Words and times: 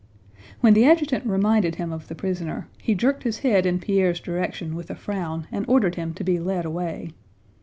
When 0.61 0.73
the 0.73 0.83
adjutant 0.85 1.27
reminded 1.27 1.75
him 1.75 1.93
of 1.93 2.07
the 2.07 2.15
prisoner, 2.15 2.67
he 2.81 2.95
jerked 2.95 3.21
his 3.21 3.37
head 3.45 3.67
in 3.67 3.77
Pierre's 3.77 4.19
direction 4.19 4.73
with 4.75 4.89
a 4.89 4.95
frown 4.95 5.45
and 5.51 5.63
ordered 5.67 5.93
him 5.93 6.15
to 6.15 6.23
be 6.23 6.39
led 6.39 6.65
away. 6.65 7.11